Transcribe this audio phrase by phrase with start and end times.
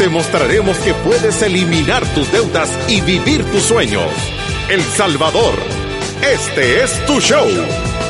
[0.00, 4.10] Te mostraremos que puedes eliminar tus deudas y vivir tus sueños.
[4.70, 5.52] El Salvador,
[6.22, 7.46] este es tu show.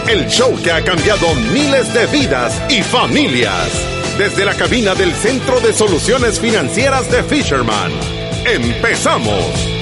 [0.08, 3.68] El show que ha cambiado miles de vidas y familias.
[4.16, 7.90] Desde la cabina del Centro de Soluciones Financieras de Fisherman.
[8.46, 9.80] ¡Empezamos!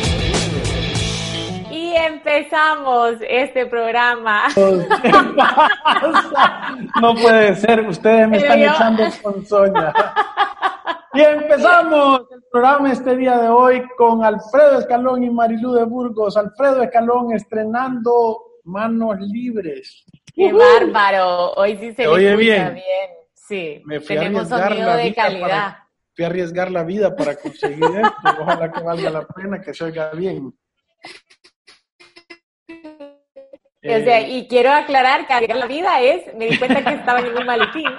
[2.28, 4.48] empezamos este programa.
[7.00, 9.92] No puede ser, ustedes me están echando con Sonia.
[11.18, 16.36] Y empezamos el programa este día de hoy con Alfredo Escalón y Marilú de Burgos.
[16.36, 20.04] Alfredo Escalón estrenando Manos Libres.
[20.32, 21.54] ¡Qué bárbaro!
[21.54, 22.74] Hoy sí se oye bien.
[22.74, 23.10] bien.
[23.34, 25.78] Sí, tenemos sonido de calidad.
[26.14, 28.40] fui a arriesgar la vida para conseguir esto.
[28.40, 30.54] Ojalá que valga la pena, que se oiga bien.
[32.68, 37.18] O sea, eh, y quiero aclarar que la vida es, me di cuenta que estaba
[37.18, 37.90] en un maletín.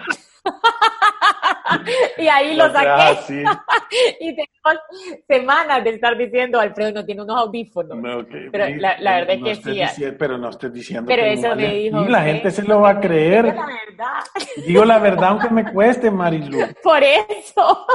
[2.17, 3.43] Y ahí lo saqué.
[4.19, 4.81] y tenemos
[5.27, 7.97] semanas de estar diciendo, Alfredo no tiene unos audífonos.
[8.51, 10.03] pero la, verdad es que sí.
[10.17, 11.07] pero no estoy diciendo.
[11.07, 12.03] Pero eso me dijo.
[12.03, 13.45] Y la gente se lo va a creer.
[13.45, 14.23] Digo la verdad.
[14.65, 16.59] Digo la verdad aunque me cueste, Marilu.
[16.83, 17.87] Por eso.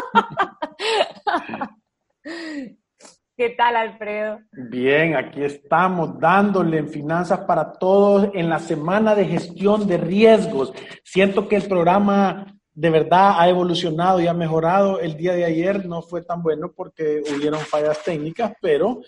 [3.37, 4.39] ¿Qué tal, Alfredo?
[4.53, 10.72] Bien, aquí estamos dándole en Finanzas para Todos en la semana de gestión de riesgos.
[11.03, 15.00] Siento que el programa de verdad ha evolucionado y ha mejorado.
[15.00, 19.00] El día de ayer no fue tan bueno porque hubieron fallas técnicas, pero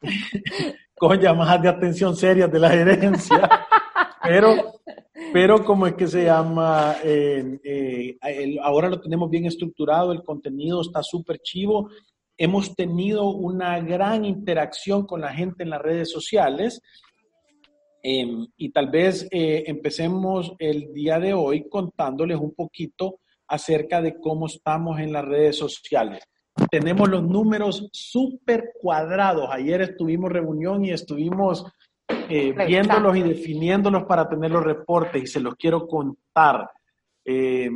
[0.96, 3.48] con llamadas de atención serias de la gerencia.
[4.24, 4.54] Pero,
[5.32, 8.16] pero como es que se llama, eh,
[8.62, 11.90] ahora lo tenemos bien estructurado, el contenido está súper chivo
[12.38, 16.80] Hemos tenido una gran interacción con la gente en las redes sociales
[18.02, 24.18] em, y tal vez eh, empecemos el día de hoy contándoles un poquito acerca de
[24.18, 26.22] cómo estamos en las redes sociales.
[26.70, 29.48] Tenemos los números súper cuadrados.
[29.50, 31.64] Ayer estuvimos reunión y estuvimos
[32.28, 36.70] eh, viéndolos y definiéndolos para tener los reportes y se los quiero contar.
[37.24, 37.70] Eh,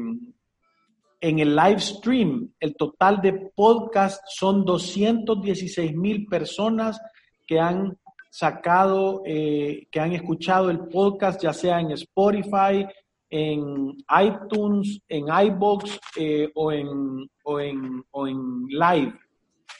[1.20, 7.00] en el live stream, el total de podcast son 216 mil personas
[7.46, 7.98] que han
[8.36, 12.86] sacado, eh, que han escuchado el podcast, ya sea en Spotify,
[13.30, 19.14] en iTunes, en iBox eh, o, en, o, en, o en Live.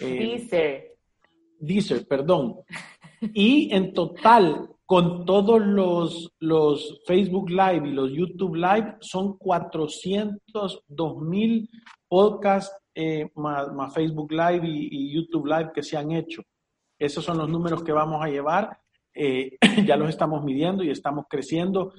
[0.01, 0.97] Eh, Deezer.
[1.59, 2.57] Deezer, perdón.
[3.35, 11.21] Y en total, con todos los, los Facebook Live y los YouTube Live, son 402
[11.21, 11.69] mil
[12.09, 16.43] podcasts eh, más, Facebook Live y, YouTube Live que se han hecho.
[16.99, 18.79] Esos son los números que vamos a llevar.
[19.15, 21.93] Eh, ya los estamos midiendo y estamos creciendo.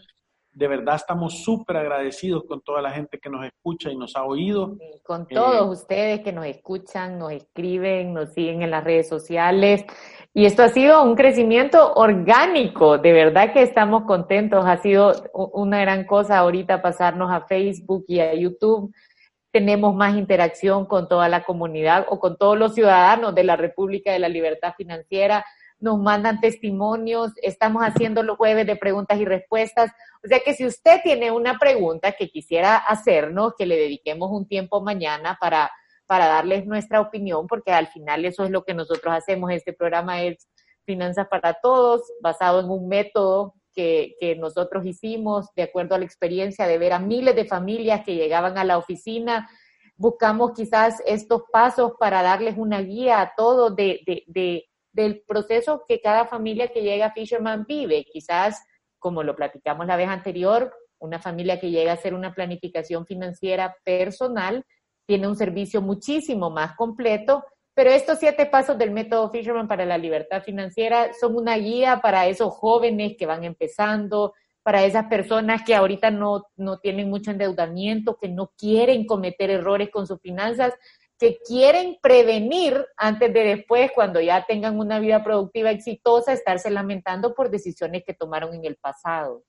[0.52, 4.24] De verdad estamos súper agradecidos con toda la gente que nos escucha y nos ha
[4.24, 4.76] oído.
[5.04, 9.86] Con todos eh, ustedes que nos escuchan, nos escriben, nos siguen en las redes sociales.
[10.34, 14.66] Y esto ha sido un crecimiento orgánico, de verdad que estamos contentos.
[14.66, 18.92] Ha sido una gran cosa ahorita pasarnos a Facebook y a YouTube.
[19.52, 24.12] Tenemos más interacción con toda la comunidad o con todos los ciudadanos de la República
[24.12, 25.46] de la Libertad Financiera.
[25.80, 29.92] Nos mandan testimonios, estamos haciendo los jueves de preguntas y respuestas.
[30.24, 34.48] O sea que si usted tiene una pregunta que quisiera hacernos, que le dediquemos un
[34.48, 35.72] tiempo mañana para
[36.08, 39.52] para darles nuestra opinión, porque al final eso es lo que nosotros hacemos.
[39.52, 40.48] Este programa es
[40.86, 46.66] Finanzas para Todos, basado en un método que, nosotros hicimos de acuerdo a la experiencia
[46.66, 49.48] de ver a miles de familias que llegaban a la oficina.
[49.96, 55.84] Buscamos quizás estos pasos para darles una guía a todos de, de, de, del proceso
[55.88, 58.06] que cada familia que llega a Fisherman vive.
[58.12, 58.64] Quizás,
[59.00, 63.76] como lo platicamos la vez anterior, una familia que llega a hacer una planificación financiera
[63.84, 64.66] personal
[65.06, 67.44] tiene un servicio muchísimo más completo,
[67.78, 72.26] pero estos siete pasos del método Fisherman para la libertad financiera son una guía para
[72.26, 74.34] esos jóvenes que van empezando,
[74.64, 79.92] para esas personas que ahorita no, no tienen mucho endeudamiento, que no quieren cometer errores
[79.92, 80.74] con sus finanzas,
[81.20, 87.36] que quieren prevenir antes de después, cuando ya tengan una vida productiva exitosa, estarse lamentando
[87.36, 89.44] por decisiones que tomaron en el pasado.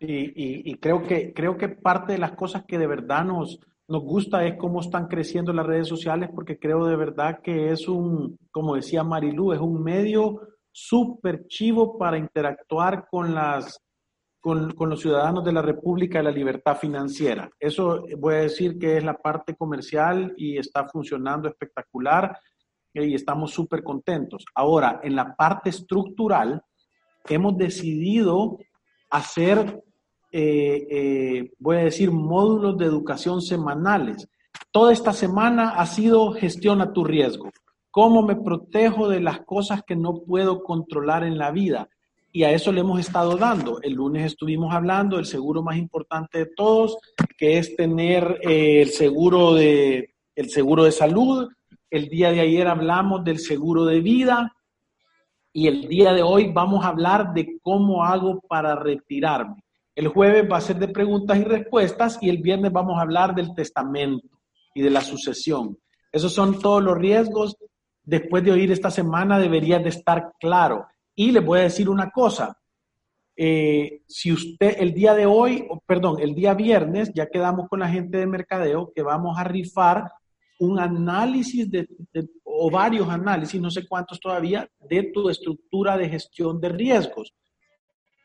[0.00, 4.02] Y, y creo, que, creo que parte de las cosas que de verdad nos, nos
[4.02, 8.38] gusta es cómo están creciendo las redes sociales porque creo de verdad que es un,
[8.50, 10.40] como decía Marilú, es un medio
[10.70, 13.78] súper chivo para interactuar con las
[14.40, 17.48] con, con, los ciudadanos de la República de la Libertad Financiera.
[17.60, 22.36] Eso voy a decir que es la parte comercial y está funcionando espectacular
[22.94, 24.44] eh, y estamos súper contentos.
[24.54, 26.60] Ahora, en la parte estructural,
[27.28, 28.58] hemos decidido
[29.10, 29.82] hacer,
[30.32, 34.28] eh, eh, voy a decir, módulos de educación semanales.
[34.70, 37.50] Toda esta semana ha sido gestiona tu riesgo.
[37.90, 41.88] ¿Cómo me protejo de las cosas que no puedo controlar en la vida?
[42.32, 43.80] y a eso le hemos estado dando.
[43.82, 46.96] El lunes estuvimos hablando del seguro más importante de todos,
[47.36, 51.50] que es tener eh, el, seguro de, el seguro de salud.
[51.90, 54.56] El día de ayer hablamos del seguro de vida
[55.52, 59.62] y el día de hoy vamos a hablar de cómo hago para retirarme.
[59.94, 63.34] El jueves va a ser de preguntas y respuestas y el viernes vamos a hablar
[63.34, 64.26] del testamento
[64.74, 65.78] y de la sucesión.
[66.10, 67.56] Esos son todos los riesgos.
[68.02, 72.10] Después de oír esta semana deberías de estar claro y les voy a decir una
[72.10, 72.56] cosa.
[73.36, 77.88] Eh, si usted el día de hoy, perdón, el día viernes, ya quedamos con la
[77.88, 80.10] gente de mercadeo que vamos a rifar
[80.58, 81.88] un análisis de,
[82.44, 87.32] o varios análisis, no sé cuántos todavía, de tu estructura de gestión de riesgos.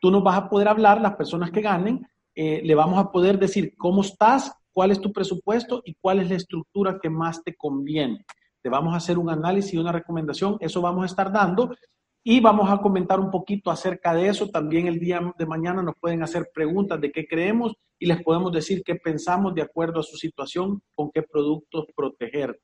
[0.00, 3.38] Tú nos vas a poder hablar, las personas que ganen, eh, le vamos a poder
[3.38, 7.56] decir cómo estás, cuál es tu presupuesto y cuál es la estructura que más te
[7.56, 8.24] conviene.
[8.62, 11.70] Te vamos a hacer un análisis y una recomendación, eso vamos a estar dando
[12.22, 14.50] y vamos a comentar un poquito acerca de eso.
[14.50, 18.52] También el día de mañana nos pueden hacer preguntas de qué creemos y les podemos
[18.52, 22.60] decir qué pensamos de acuerdo a su situación, con qué productos proteger.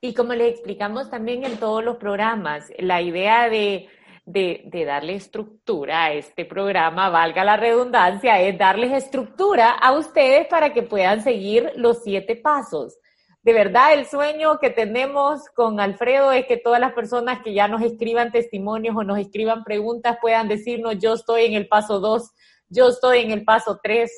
[0.00, 3.88] Y como le explicamos también en todos los programas, la idea de,
[4.24, 10.72] de, darle estructura a este programa, valga la redundancia, es darles estructura a ustedes para
[10.72, 12.98] que puedan seguir los siete pasos
[13.44, 17.68] de verdad el sueño que tenemos con Alfredo es que todas las personas que ya
[17.68, 22.30] nos escriban testimonios o nos escriban preguntas puedan decirnos, yo estoy en el paso 2,
[22.70, 24.10] yo estoy en el paso 3.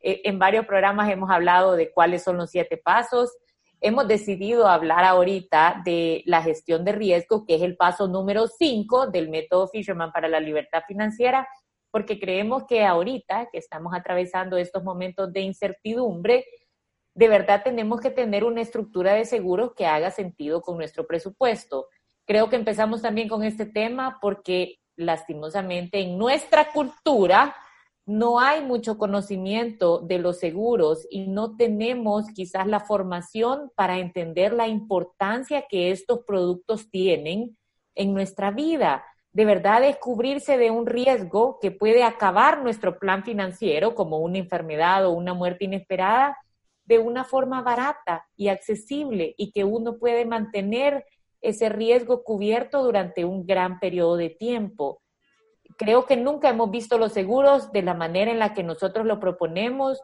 [0.00, 3.30] Eh, en varios programas hemos hablado de cuáles son los siete pasos.
[3.84, 9.08] Hemos decidido hablar ahorita de la gestión de riesgo, que es el paso número 5
[9.08, 11.48] del método Fisherman para la libertad financiera,
[11.90, 16.44] porque creemos que ahorita que estamos atravesando estos momentos de incertidumbre,
[17.12, 21.88] de verdad tenemos que tener una estructura de seguros que haga sentido con nuestro presupuesto.
[22.24, 27.52] Creo que empezamos también con este tema porque lastimosamente en nuestra cultura
[28.04, 34.52] no hay mucho conocimiento de los seguros y no tenemos quizás la formación para entender
[34.52, 37.56] la importancia que estos productos tienen
[37.94, 39.04] en nuestra vida.
[39.32, 45.06] De verdad, descubrirse de un riesgo que puede acabar nuestro plan financiero, como una enfermedad
[45.06, 46.36] o una muerte inesperada,
[46.84, 51.04] de una forma barata y accesible y que uno puede mantener
[51.40, 55.01] ese riesgo cubierto durante un gran periodo de tiempo.
[55.76, 59.20] Creo que nunca hemos visto los seguros de la manera en la que nosotros lo
[59.20, 60.00] proponemos.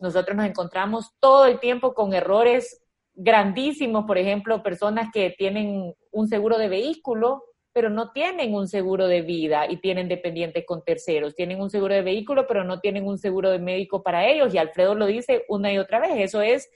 [0.00, 2.82] Nosotros nos encontramos todo el tiempo con errores
[3.14, 7.44] grandísimos, por ejemplo, personas que tienen un seguro de vehículo
[7.74, 11.34] pero no tienen un seguro de vida y tienen dependientes con terceros.
[11.34, 14.54] Tienen un seguro de vehículo, pero no tienen un seguro de médico para ellos.
[14.54, 16.12] Y Alfredo lo dice una y otra vez.
[16.14, 16.70] Eso es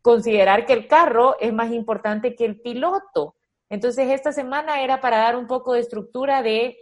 [0.00, 3.36] considerar que el carro es más importante que el piloto.
[3.68, 6.78] Entonces, esta semana era para dar un poco de estructura de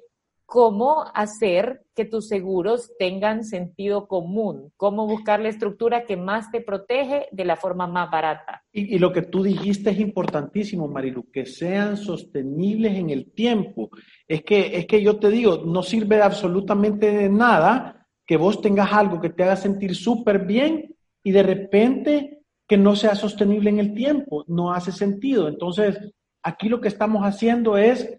[0.47, 6.61] cómo hacer que tus seguros tengan sentido común, cómo buscar la estructura que más te
[6.61, 8.63] protege de la forma más barata.
[8.73, 13.91] Y, lo que tú dijiste es importantísimo, Marilu, que sean sostenibles en el tiempo.
[14.29, 18.93] Es que, es que yo te digo, no sirve absolutamente de nada que vos tengas
[18.93, 23.81] algo que te haga sentir súper bien y de repente que no sea sostenible en
[23.81, 24.45] el tiempo.
[24.47, 25.49] No hace sentido.
[25.49, 25.99] Entonces,
[26.43, 28.17] aquí lo que estamos haciendo es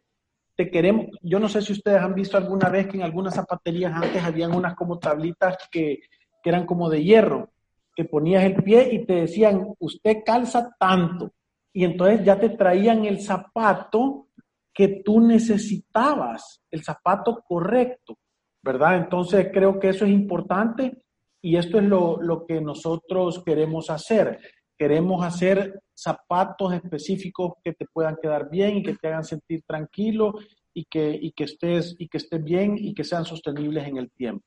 [0.58, 3.94] te queremos, yo no sé si ustedes han visto alguna vez que en algunas zapaterías
[3.94, 6.00] antes habían unas como tablitas que,
[6.42, 7.52] que eran como de hierro,
[7.96, 11.32] que ponías el pie y te decían, usted calza tanto.
[11.72, 14.30] Y entonces ya te traían el zapato
[14.74, 18.18] que tú necesitabas, el zapato correcto,
[18.64, 18.98] ¿verdad?
[18.98, 21.04] Entonces creo que eso es importante
[21.40, 24.40] y esto es lo, lo que nosotros queremos hacer.
[24.78, 30.36] Queremos hacer zapatos específicos que te puedan quedar bien y que te hagan sentir tranquilo
[30.74, 34.12] y que, y que, estés, y que estés bien y que sean sostenibles en el
[34.12, 34.46] tiempo.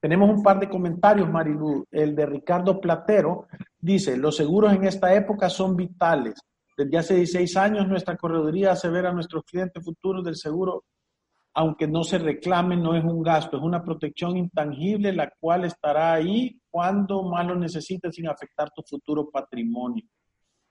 [0.00, 1.84] Tenemos un par de comentarios, Marilu.
[1.90, 3.46] El de Ricardo Platero
[3.78, 6.34] dice, los seguros en esta época son vitales.
[6.76, 10.84] Desde hace 16 años nuestra correduría hace ver a nuestros clientes futuros del seguro
[11.56, 16.12] aunque no se reclame, no es un gasto, es una protección intangible la cual estará
[16.12, 20.04] ahí cuando más lo necesites sin afectar tu futuro patrimonio.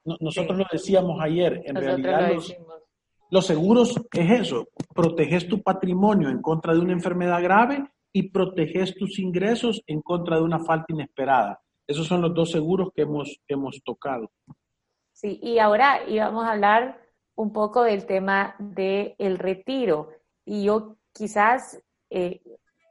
[0.03, 2.55] nosotros lo decíamos ayer, en realidad los,
[3.31, 8.93] los, seguros es eso, proteges tu patrimonio en contra de una enfermedad grave y proteges
[8.93, 11.59] tus ingresos en contra de una falta inesperada.
[11.87, 14.29] Esos son los dos seguros que hemos, hemos tocado.
[15.13, 17.01] Sí, y ahora íbamos a hablar
[17.33, 20.09] un poco del tema del el retiro.
[20.45, 22.41] Y yo quizás eh,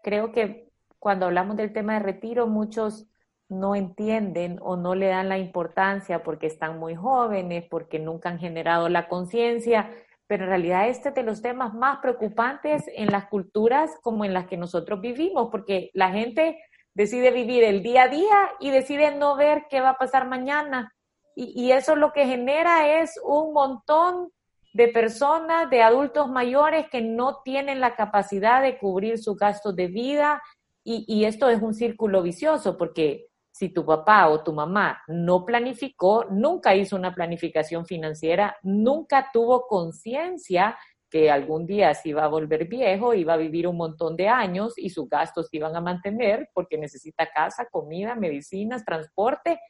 [0.03, 0.69] creo que
[0.99, 3.07] cuando hablamos del tema de retiro, muchos
[3.49, 8.39] no entienden o no le dan la importancia porque están muy jóvenes, porque nunca han
[8.39, 9.91] generado la conciencia,
[10.27, 14.33] pero en realidad este es de los temas más preocupantes en las culturas como en
[14.33, 16.59] las que nosotros vivimos, porque la gente
[16.95, 20.95] decide vivir el día a día y decide no ver qué va a pasar mañana.
[21.37, 24.31] Y, y eso lo que genera es un montón
[24.75, 29.87] de personas, de adultos mayores que no tienen la capacidad de cubrir sus gastos de
[29.87, 30.43] vida.
[30.87, 36.27] Y, esto es un círculo vicioso porque si tu papá o tu mamá no planificó,
[36.29, 40.77] nunca hizo una planificación financiera, nunca tuvo conciencia
[41.09, 44.75] que algún día se iba a volver viejo, iba a vivir un montón de años
[44.77, 49.61] y sus gastos se iban a mantener porque necesita casa, comida, medicinas, transporte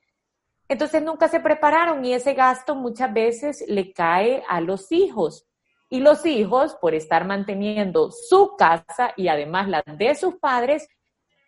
[0.68, 5.46] entonces nunca se prepararon y ese gasto muchas veces le cae a los hijos.
[5.90, 10.88] Y los hijos, por estar manteniendo su casa y además la de sus padres,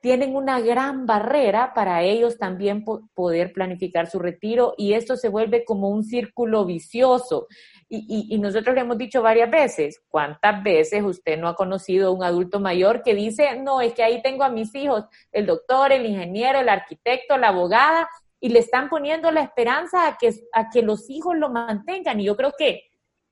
[0.03, 5.65] tienen una gran barrera para ellos también poder planificar su retiro y esto se vuelve
[5.65, 7.49] como un círculo vicioso.
[7.89, 12.11] Y, y, nosotros le hemos dicho varias veces, ¿cuántas veces usted no ha conocido a
[12.13, 15.93] un adulto mayor que dice, no, es que ahí tengo a mis hijos, el doctor,
[15.93, 18.09] el ingeniero, el arquitecto, la abogada,
[18.41, 22.21] y le están poniendo la esperanza a que, a que los hijos lo mantengan.
[22.21, 22.85] Y yo creo que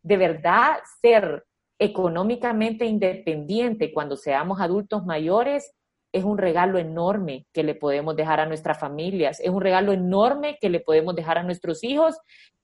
[0.02, 1.44] de verdad ser
[1.78, 5.74] económicamente independiente cuando seamos adultos mayores
[6.12, 10.58] es un regalo enorme que le podemos dejar a nuestras familias, es un regalo enorme
[10.60, 12.16] que le podemos dejar a nuestros hijos.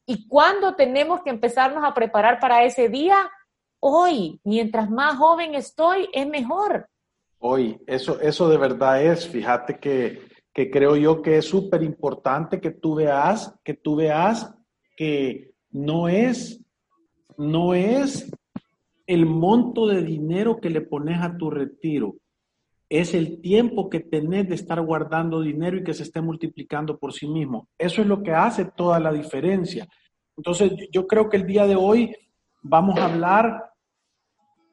[0.07, 3.17] Y cuando tenemos que empezarnos a preparar para ese día,
[3.81, 6.89] hoy, mientras más joven estoy, es mejor.
[7.41, 12.61] Hoy, eso, eso de verdad es, fíjate que que creo yo que es súper importante
[12.61, 14.55] que tú veas, que tú veas
[14.97, 16.65] que no es,
[17.37, 18.31] no es
[19.07, 22.17] el monto de dinero que le pones a tu retiro,
[22.89, 27.13] es el tiempo que tenés de estar guardando dinero y que se esté multiplicando por
[27.13, 27.69] sí mismo.
[27.79, 29.87] Eso es lo que hace toda la diferencia.
[30.37, 32.15] Entonces, yo creo que el día de hoy
[32.63, 33.63] vamos a hablar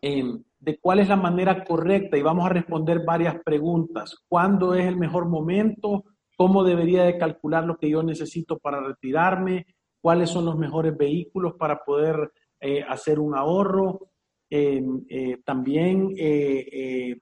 [0.02, 4.16] en de cuál es la manera correcta y vamos a responder varias preguntas.
[4.28, 6.06] ¿Cuándo es el mejor momento?
[6.36, 9.66] ¿Cómo debería de calcular lo que yo necesito para retirarme?
[10.02, 14.10] ¿Cuáles son los mejores vehículos para poder eh, hacer un ahorro?
[14.50, 14.82] Eh,
[15.44, 17.18] también eh,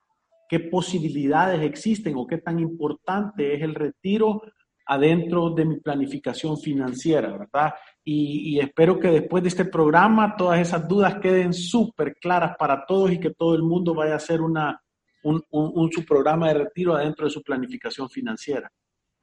[0.47, 4.41] qué posibilidades existen o qué tan importante es el retiro
[4.85, 7.73] adentro de mi planificación financiera, ¿verdad?
[8.03, 13.11] Y, espero que después de este programa todas esas dudas queden súper claras para todos
[13.11, 14.79] y que todo el mundo vaya a hacer una,
[15.23, 18.71] un, un, su programa de retiro adentro de su planificación financiera.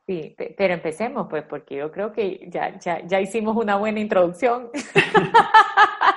[0.07, 4.71] Sí, pero empecemos pues, porque yo creo que ya, ya, ya hicimos una buena introducción.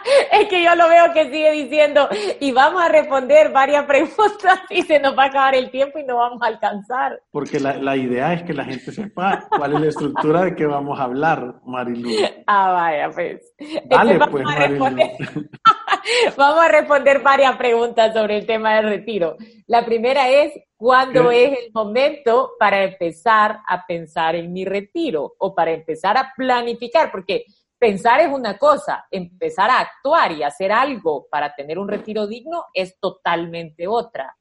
[0.32, 2.08] es que yo lo veo que sigue diciendo
[2.40, 6.04] y vamos a responder varias preguntas y se nos va a acabar el tiempo y
[6.04, 7.22] no vamos a alcanzar.
[7.32, 10.66] Porque la, la idea es que la gente sepa cuál es la estructura de qué
[10.66, 12.10] vamos a hablar, Marilu.
[12.48, 13.54] Ah, vaya, pues.
[13.86, 14.86] Dale, pues, Marilu.
[16.38, 19.36] Vamos a responder varias preguntas sobre el tema del retiro.
[19.68, 25.54] La primera es, ¿cuándo es el momento para empezar a pensar en mi retiro o
[25.54, 27.12] para empezar a planificar?
[27.12, 27.46] Porque
[27.78, 32.66] pensar es una cosa, empezar a actuar y hacer algo para tener un retiro digno
[32.74, 34.36] es totalmente otra.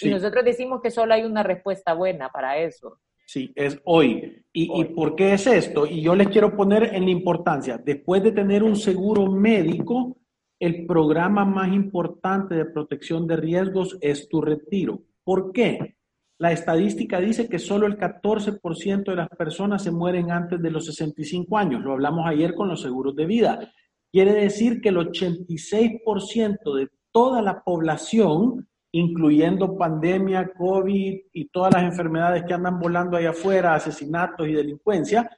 [0.00, 3.00] Y nosotros decimos que solo hay una respuesta buena para eso.
[3.26, 4.44] Sí, es hoy.
[4.52, 5.86] ¿Y, ¿Y por qué es esto?
[5.86, 10.16] Y yo les quiero poner en la importancia, después de tener un seguro médico,
[10.60, 15.02] el programa más importante de protección de riesgos es tu retiro.
[15.24, 15.96] ¿Por qué?
[16.38, 20.84] La estadística dice que solo el 14% de las personas se mueren antes de los
[20.84, 21.82] 65 años.
[21.82, 23.72] Lo hablamos ayer con los seguros de vida.
[24.12, 31.84] Quiere decir que el 86% de toda la población, incluyendo pandemia, COVID y todas las
[31.84, 35.30] enfermedades que andan volando allá afuera, asesinatos y delincuencia,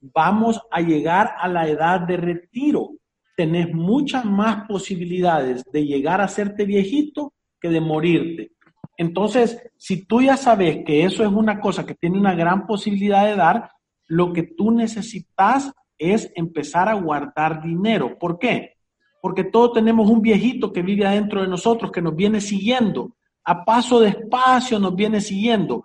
[0.00, 2.99] vamos a llegar a la edad de retiro
[3.42, 8.52] tenés muchas más posibilidades de llegar a serte viejito que de morirte.
[8.96, 13.24] Entonces, si tú ya sabes que eso es una cosa que tiene una gran posibilidad
[13.26, 13.70] de dar,
[14.06, 18.18] lo que tú necesitas es empezar a guardar dinero.
[18.18, 18.76] ¿Por qué?
[19.20, 23.64] porque todos tenemos un viejito que vive adentro de nosotros, que nos viene siguiendo, a
[23.64, 25.84] paso despacio nos viene siguiendo,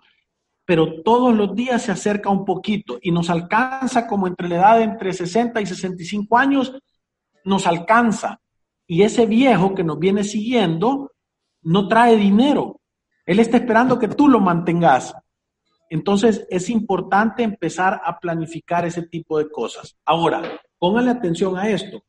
[0.66, 4.78] pero todos los días se acerca un poquito y nos alcanza como entre la edad
[4.78, 6.74] de entre 60 y 65 años,
[7.46, 8.42] nos alcanza.
[8.86, 11.14] Y ese viejo que nos viene siguiendo
[11.62, 12.82] no trae dinero.
[13.26, 15.16] Él está esperando que tú lo mantengas.
[15.90, 19.98] Entonces es importante empezar a planificar ese tipo de cosas.
[20.06, 22.04] Ahora, póngale atención a esto.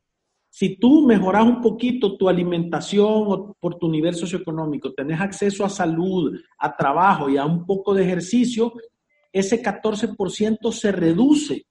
[0.49, 6.35] Si tú mejoras un poquito tu alimentación por tu nivel socioeconómico, tenés acceso a salud,
[6.57, 8.73] a trabajo y a un poco de ejercicio,
[9.31, 11.67] ese 14% se reduce.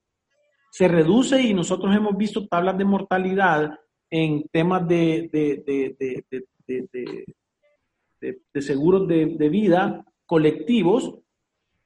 [0.70, 3.78] Se reduce y nosotros hemos visto tablas de mortalidad
[4.10, 5.30] en temas de,
[8.52, 11.18] de seguros de, vida colectivos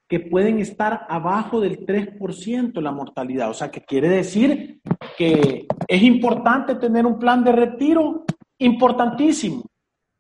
[0.09, 3.51] que pueden estar abajo del 3% la mortalidad.
[3.51, 4.81] O sea, que quiere decir
[5.17, 8.25] que es importante tener un plan de retiro,
[8.59, 9.65] importantísimo.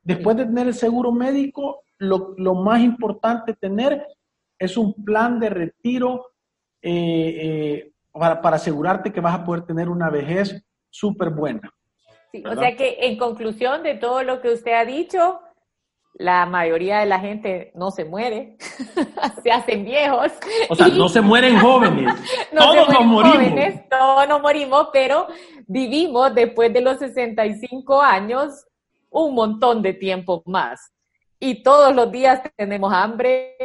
[0.03, 4.07] Después de tener el seguro médico, lo, más importante tener
[4.59, 6.27] es un plan de retiro
[6.83, 11.73] eh, eh, para, para, asegurarte que vas a poder tener una vejez súper buena.
[12.45, 15.41] o sea que en conclusión de todo lo que usted ha dicho,
[16.15, 18.57] la mayoría de la gente no se muere,
[19.43, 20.33] se hacen viejos.
[20.69, 22.15] O sea, no se mueren jóvenes,
[22.57, 23.61] todos nos morimos.
[23.89, 25.29] todos nos morimos, pero
[25.67, 28.67] vivimos después de los 65 años
[29.09, 30.93] un montón de tiempo más.
[31.39, 33.57] Y todos los días tenemos hambre,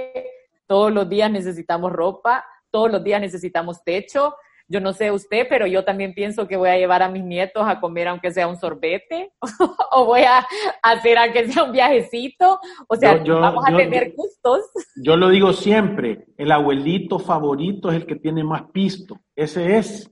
[0.65, 4.35] todos los días necesitamos ropa, todos los días necesitamos techo,
[4.67, 7.63] yo no sé usted, pero yo también pienso que voy a llevar a mis nietos
[7.65, 9.31] a comer aunque sea un sorbete,
[9.91, 10.45] o voy a
[10.83, 14.65] hacer aunque sea un viajecito, o sea, vamos a tener gustos.
[15.01, 20.11] Yo lo digo siempre, el abuelito favorito es el que tiene más pisto, ese es.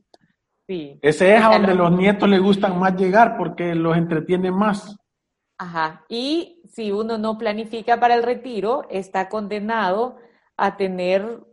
[0.66, 1.00] Sí.
[1.02, 4.96] Ese es a donde los nietos les gustan más llegar porque los entretiene más.
[5.58, 10.16] Ajá, y si uno no planifica para el retiro, está condenado
[10.56, 11.44] a tener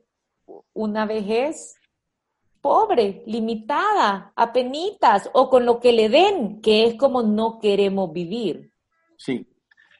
[0.72, 1.74] una vejez
[2.60, 8.12] pobre, limitada, a penitas o con lo que le den, que es como no queremos
[8.12, 8.72] vivir.
[9.16, 9.46] Sí.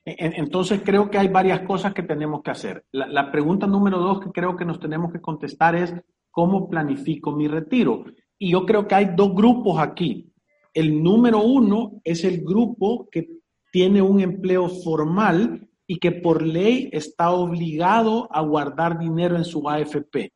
[0.04, 2.84] Entonces creo que hay varias cosas que tenemos que hacer.
[2.90, 5.94] La, pregunta número dos que creo que nos tenemos que contestar es,
[6.30, 8.04] ¿cómo planifico mi retiro?
[8.38, 10.32] Y yo creo que hay dos grupos aquí.
[10.72, 13.28] El número uno es el grupo que
[13.70, 19.68] tiene un empleo formal y que por ley está obligado a guardar dinero en su
[19.68, 20.32] AFP.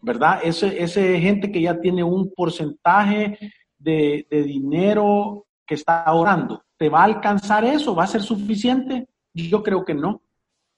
[0.00, 0.40] ¿Verdad?
[0.42, 3.38] Ese, ese gente que ya tiene un porcentaje
[3.78, 7.94] de, dinero que está ahorrando, ¿te va a alcanzar eso?
[7.94, 9.08] ¿Va a ser suficiente?
[9.34, 10.22] Yo creo que no.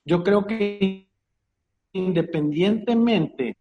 [0.05, 1.09] Yo creo que
[1.93, 3.57] independientemente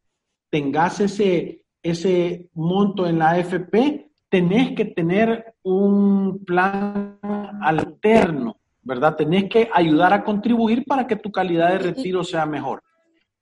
[0.49, 7.19] tengas ese, ese monto en la AFP, tenés que tener un plan
[7.61, 9.15] alterno, ¿verdad?
[9.15, 12.83] Tenés que ayudar a contribuir para que tu calidad de retiro sea mejor.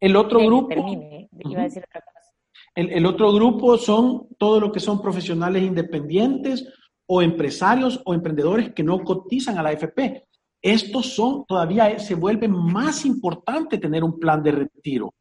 [0.06, 0.70] El otro grupo...
[0.72, 2.32] Iba a decir otra cosa.
[2.76, 6.72] El, otro grupo son todo lo que son profesionales independientes
[7.08, 10.28] o empresarios o emprendedores que no cotizan a la AFP.
[10.62, 15.12] Estos son, todavía se vuelve más importante tener un plan de retiro.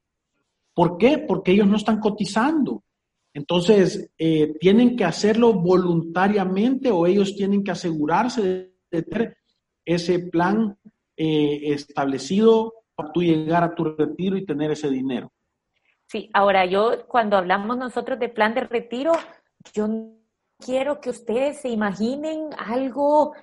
[0.74, 1.16] ¿Por qué?
[1.16, 2.84] Porque ellos no están cotizando.
[3.32, 9.38] Entonces, eh, tienen que hacerlo voluntariamente o ellos tienen que asegurarse de, tener
[9.82, 10.76] ese plan
[11.16, 15.32] eh, establecido tú llegar a tu retiro y tener ese dinero.
[16.06, 19.12] Sí, ahora yo cuando hablamos nosotros de plan de retiro,
[19.72, 19.88] yo
[20.58, 23.34] quiero que ustedes se imaginen algo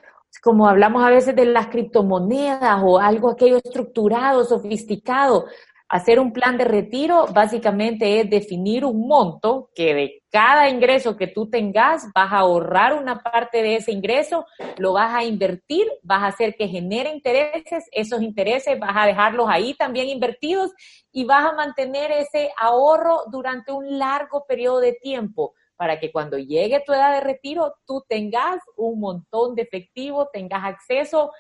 [0.42, 5.48] como hablamos a veces de las criptomonedas o algo aquello estructurado, sofisticado.
[5.92, 11.28] Hacer un plan de retiro básicamente es definir un monto que de cada ingreso que
[11.28, 14.46] tú tengas vas a ahorrar una parte de ese ingreso,
[14.78, 19.48] lo vas a invertir, vas a hacer que genere intereses, esos intereses vas a dejarlos
[19.50, 20.72] ahí también invertidos
[21.12, 26.38] y vas a mantener ese ahorro durante un largo periodo de tiempo para que cuando
[26.38, 31.32] llegue tu edad de retiro tú tengas un montón de efectivo, tengas acceso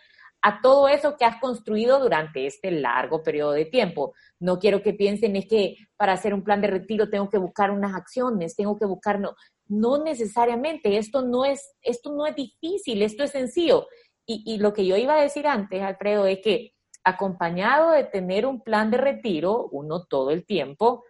[0.41, 4.13] a todo eso que has construido durante este largo periodo de tiempo.
[4.39, 7.71] No quiero que piensen es que para hacer un plan de retiro tengo que buscar
[7.71, 9.35] unas acciones, tengo que buscar no,
[9.67, 13.87] no necesariamente, esto no es esto no es difícil, esto es sencillo.
[14.25, 16.73] Y, y lo que yo iba a decir antes, Alfredo, es que
[17.03, 21.03] acompañado de tener un plan de retiro, uno todo el tiempo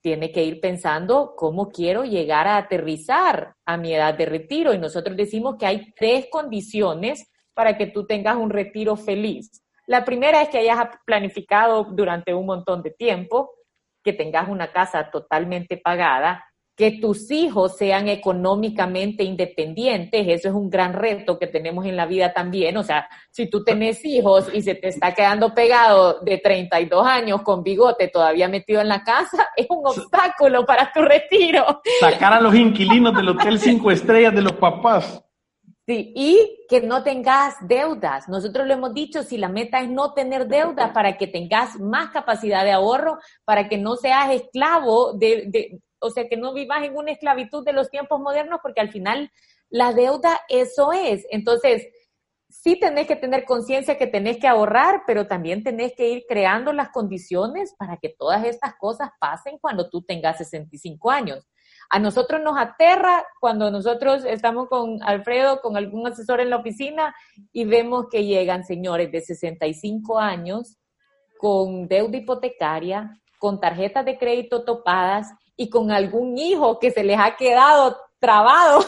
[0.00, 4.74] tiene que ir pensando cómo quiero llegar a aterrizar a mi edad de retiro.
[4.74, 9.62] Y nosotros decimos que hay tres condiciones para que tú tengas un retiro feliz.
[9.86, 13.50] La primera es que hayas planificado durante un montón de tiempo,
[14.02, 16.44] que tengas una casa totalmente pagada
[16.76, 20.26] que tus hijos sean económicamente independientes.
[20.26, 22.76] Eso es un gran reto que tenemos en la vida también.
[22.76, 27.42] O sea, si tú tenés hijos y se te está quedando pegado de 32 años
[27.42, 31.82] con bigote todavía metido en la casa, es un obstáculo para tu retiro.
[32.00, 35.22] Sacar a los inquilinos del Hotel Cinco Estrellas de los papás.
[35.84, 38.28] Sí, y que no tengas deudas.
[38.28, 42.10] Nosotros lo hemos dicho, si la meta es no tener deudas para que tengas más
[42.10, 46.84] capacidad de ahorro, para que no seas esclavo de, de o sea, que no vivas
[46.84, 49.30] en una esclavitud de los tiempos modernos, porque al final
[49.70, 51.26] la deuda eso es.
[51.30, 51.86] Entonces,
[52.48, 56.72] sí tenés que tener conciencia que tenés que ahorrar, pero también tenés que ir creando
[56.72, 61.46] las condiciones para que todas estas cosas pasen cuando tú tengas 65 años.
[61.94, 67.14] A nosotros nos aterra cuando nosotros estamos con Alfredo, con algún asesor en la oficina
[67.52, 70.78] y vemos que llegan señores de 65 años
[71.38, 77.18] con deuda hipotecaria, con tarjetas de crédito topadas y con algún hijo que se les
[77.20, 78.84] ha quedado trabado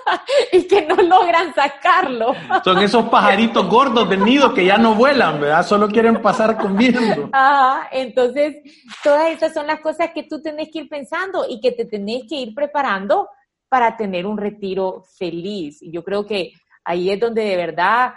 [0.52, 2.32] y que no logran sacarlo.
[2.64, 5.66] Son esos pajaritos gordos del nido que ya no vuelan, ¿verdad?
[5.66, 7.28] Solo quieren pasar comiendo.
[7.32, 8.56] Ajá, entonces
[9.04, 12.22] todas esas son las cosas que tú tenés que ir pensando y que te tenés
[12.26, 13.28] que ir preparando
[13.68, 15.82] para tener un retiro feliz.
[15.82, 18.14] Y yo creo que ahí es donde de verdad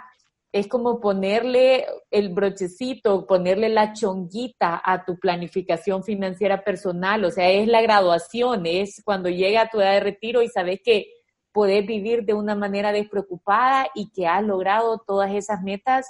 [0.54, 7.50] es como ponerle el brochecito, ponerle la chonguita a tu planificación financiera personal, o sea,
[7.50, 11.08] es la graduación, es cuando llega a tu edad de retiro y sabes que
[11.50, 16.06] podés vivir de una manera despreocupada y que has logrado todas esas metas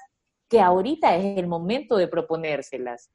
[0.51, 3.09] que ahorita es el momento de proponérselas.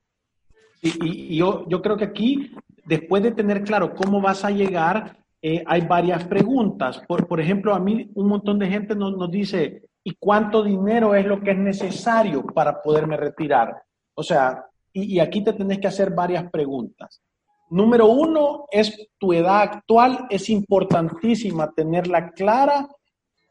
[0.81, 5.63] Y, yo, yo creo que aquí, después de tener claro cómo vas a llegar, eh,
[5.67, 7.03] hay varias preguntas.
[7.07, 11.15] Por, por ejemplo, a mí un montón de gente nos, nos dice, y cuánto dinero
[11.15, 13.81] es lo que es necesario para poderme retirar.
[14.13, 17.21] O sea, y, aquí te tenés que hacer varias preguntas.
[17.69, 22.88] Número uno es tu edad actual, es importantísima tenerla clara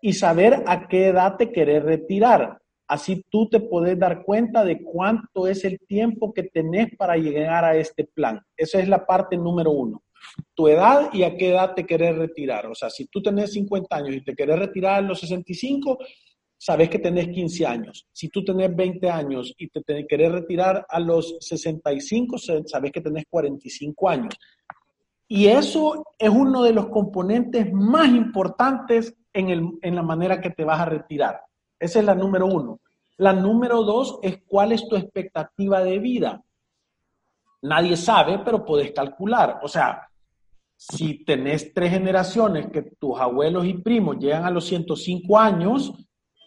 [0.00, 2.58] y saber a qué edad te querés retirar.
[2.88, 7.64] Así tú te podés dar cuenta de cuánto es el tiempo que tenés para llegar
[7.64, 8.40] a este plan.
[8.56, 10.02] Esa es la parte número uno.
[10.54, 12.66] Tu edad y a qué edad te querés retirar.
[12.66, 15.98] O sea, si tú tenés 50 años y te querés retirar a los 65,
[16.58, 18.06] sabes que tenés 15 años.
[18.12, 23.24] Si tú tenés 20 años y te, querés retirar a los 65, sabes que tenés
[23.30, 24.34] 45 años.
[25.28, 30.64] Y eso es uno de los componentes más importantes en, en la manera que te
[30.64, 31.40] vas a retirar.
[31.78, 32.80] Esa es la número uno.
[33.18, 36.42] La número dos es cuál es tu expectativa de vida.
[37.62, 39.60] Nadie sabe, pero puedes calcular.
[39.62, 40.08] O sea,
[40.76, 45.92] si tenés tres generaciones que tus abuelos y primos llegan a los 105 años,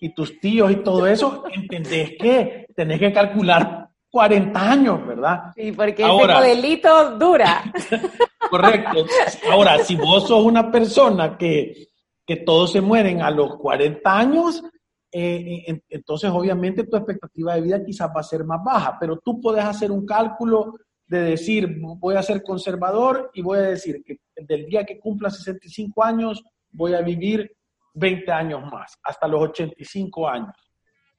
[0.04, 5.54] y tus tíos y todo eso, entendés que tenés que calcular 40 años, ¿verdad?
[5.56, 7.72] Sí, porque ese modelito dura.
[8.50, 9.06] correcto.
[9.50, 11.88] Ahora, si vos sos una persona que,
[12.26, 14.64] que todos se mueren a los 40 años,
[15.12, 19.40] eh, entonces obviamente tu expectativa de vida quizás va a ser más baja, pero tú
[19.40, 24.18] puedes hacer un cálculo de decir, voy a ser conservador y voy a decir que
[24.36, 27.52] del día que cumpla 65 años voy a vivir
[27.94, 30.56] 20 años más, hasta los 85 años,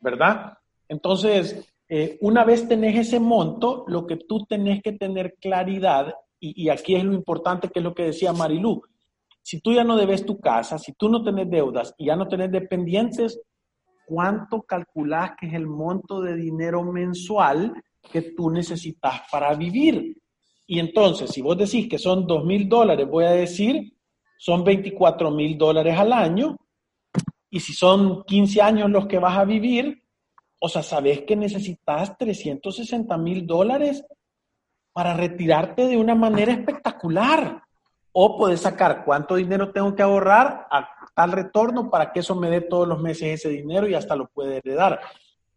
[0.00, 0.54] ¿verdad?
[0.88, 6.68] Entonces, eh, una vez tenés ese monto, lo que tú tenés que tener claridad, y,
[6.70, 8.82] aquí es lo importante que es lo que decía Marilú,
[9.42, 12.26] si tú ya no debes tu casa, si tú no tenés deudas y ya no
[12.28, 13.40] tenés dependientes,
[14.06, 17.72] ¿cuánto calculás que es el monto de dinero mensual
[18.10, 20.16] que tú necesitas para vivir?
[20.66, 23.92] Y entonces, si vos decís que son dos mil dólares, voy a decir,
[24.38, 26.56] son 24 mil dólares al año,
[27.54, 30.02] y si son 15 años los que vas a vivir,
[30.58, 34.06] o sea, sabes que necesitas 360 mil dólares
[34.94, 37.62] para retirarte de una manera espectacular.
[38.10, 42.48] O puedes sacar cuánto dinero tengo que ahorrar a tal retorno para que eso me
[42.48, 45.00] dé todos los meses ese dinero y hasta lo puede heredar.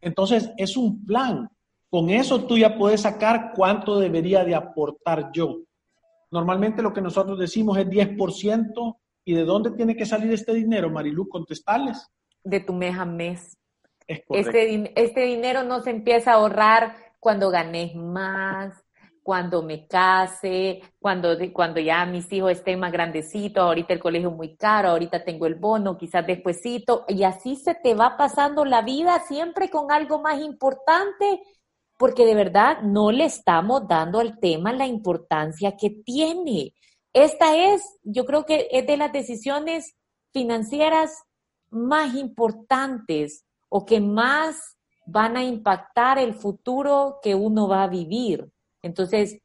[0.02, 1.50] Entonces, es un plan.
[1.90, 5.60] Con eso tú ya puedes sacar cuánto debería de aportar yo.
[6.30, 10.90] Normalmente lo que nosotros decimos es 10% ¿Y de dónde tiene que salir este dinero,
[10.90, 11.28] Marilu?
[11.28, 12.08] Contestales.
[12.44, 13.58] De tu mes a mes.
[14.08, 18.86] Este, este dinero no se empieza a ahorrar cuando ganes más,
[19.24, 24.36] cuando me case, cuando, cuando ya mis hijos estén más grandecitos, ahorita el colegio es
[24.36, 28.84] muy caro, ahorita tengo el bono, quizás despuesito, y así se te va pasando la
[28.84, 31.42] vida siempre con algo más importante,
[31.98, 36.76] porque de verdad no le estamos dando al tema la importancia que tiene.
[37.16, 39.96] Esta es, yo creo que es de las decisiones
[40.34, 41.24] financieras
[41.70, 48.52] más importantes o que más van a impactar el futuro que uno va a vivir.
[48.82, 49.40] Entonces,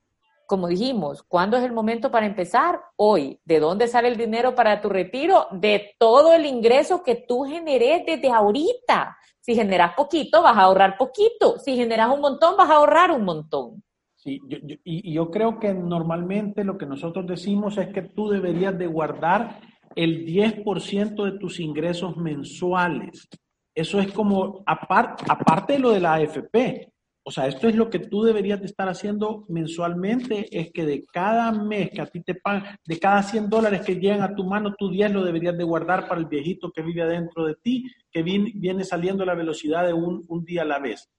[0.46, 2.80] como dijimos, ¿cuándo es el momento para empezar?
[2.96, 3.38] Hoy.
[3.44, 5.46] ¿De dónde sale el dinero para tu retiro?
[5.52, 9.16] De todo el ingreso que tú generes desde ahorita.
[9.38, 11.56] Si generas poquito, vas a ahorrar poquito.
[11.60, 13.84] Si generas un montón, vas a ahorrar un montón.
[14.22, 14.38] Sí,
[14.84, 19.60] y yo creo que normalmente lo que nosotros decimos es que tú deberías de guardar
[19.96, 23.30] el 10% de tus ingresos mensuales.
[23.74, 27.88] Eso es como, aparte, aparte de lo de la AFP, o sea, esto es lo
[27.88, 32.22] que tú deberías de estar haciendo mensualmente, es que de cada mes que a ti
[32.22, 35.56] te pagan, de cada 100 dólares que llegan a tu mano, tú 10 lo deberías
[35.56, 39.34] de guardar para el viejito que vive adentro de ti, que viene, saliendo a la
[39.34, 41.10] velocidad de un, un día a la vez.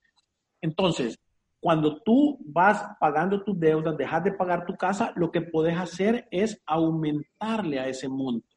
[0.60, 1.18] Entonces,
[1.62, 6.26] cuando tú vas pagando tus deudas, dejas de pagar tu casa, lo que puedes hacer
[6.32, 8.48] es aumentarle a ese monto.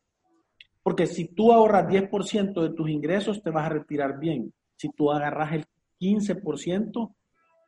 [0.82, 4.52] Porque si tú ahorras 10% de tus ingresos, te vas a retirar bien.
[4.76, 5.66] Si tú agarras el
[6.00, 7.16] 15%,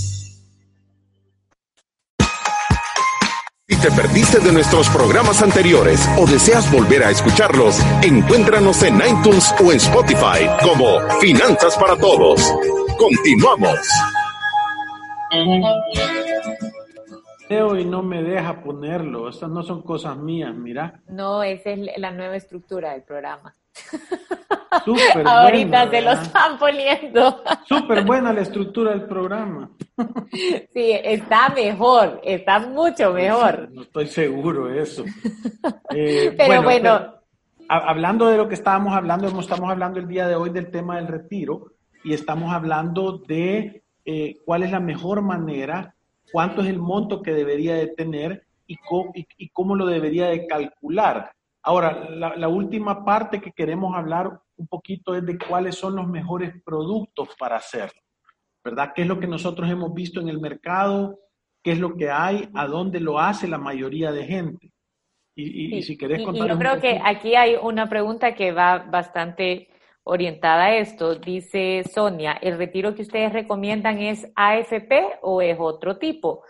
[3.81, 9.71] Te perdiste de nuestros programas anteriores o deseas volver a escucharlos, encuéntranos en iTunes o
[9.71, 12.41] en Spotify como Finanzas para Todos.
[12.99, 13.79] Continuamos.
[17.49, 19.29] Y no me deja ponerlo.
[19.29, 21.01] Estas no son cosas mías, mira.
[21.09, 23.55] No, esa es la nueva estructura del programa.
[25.25, 27.43] Ahorita se lo están poniendo.
[27.65, 29.69] Súper buena la estructura del programa.
[30.73, 33.69] Sí, está mejor, está mucho mejor.
[33.71, 35.05] No estoy seguro de eso.
[35.93, 37.15] Eh, pero bueno,
[37.67, 41.07] hablando de lo que estábamos hablando, estamos hablando el día de hoy del tema del
[41.07, 45.93] retiro y estamos hablando de eh, cuál es la mejor manera,
[46.31, 48.77] cuánto es el monto que debería de tener y
[49.37, 51.31] y cómo lo debería de calcular.
[51.63, 56.53] Ahora, la, última parte que queremos hablar un poquito es de cuáles son los mejores
[56.65, 58.01] productos para hacerlo,
[58.63, 58.93] ¿verdad?
[58.95, 61.19] ¿Qué es lo que nosotros hemos visto en el mercado?
[61.63, 62.49] ¿Qué es lo que hay?
[62.55, 64.71] ¿A dónde lo hace la mayoría de gente?
[65.35, 66.49] Y, si querés contar.
[66.49, 69.69] yo creo que aquí hay una pregunta que va bastante
[70.03, 71.15] orientada a esto.
[71.15, 76.43] Dice Sonia, ¿el retiro que ustedes recomiendan es AFP o es otro tipo?